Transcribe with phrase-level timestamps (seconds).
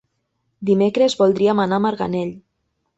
[0.69, 2.37] Dimecres voldríem anar a Marganell.